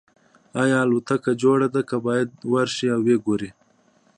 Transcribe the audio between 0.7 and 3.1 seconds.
الوتکه جوړه ده که باید ورشئ او